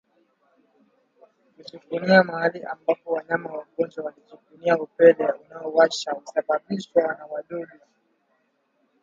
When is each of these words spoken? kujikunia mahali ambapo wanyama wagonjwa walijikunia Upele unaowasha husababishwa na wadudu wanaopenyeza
kujikunia 1.57 2.23
mahali 2.23 2.63
ambapo 2.63 3.13
wanyama 3.13 3.51
wagonjwa 3.53 4.05
walijikunia 4.05 4.77
Upele 4.79 5.31
unaowasha 5.31 6.11
husababishwa 6.11 7.03
na 7.03 7.25
wadudu 7.31 7.61
wanaopenyeza 7.61 7.85